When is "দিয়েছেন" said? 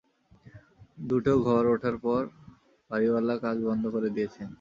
4.15-4.47